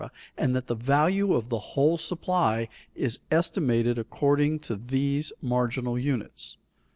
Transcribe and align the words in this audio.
and 0.35 0.55
that 0.55 0.65
the 0.65 0.73
value 0.73 1.35
of 1.35 1.49
the 1.49 1.59
whole 1.77 1.95
supply 1.95 2.67
is 2.95 3.19
estimated 3.29 3.99
according 3.99 4.57
to 4.57 4.75
these 4.75 5.31
marginal 5.43 5.95
units. 5.95 6.57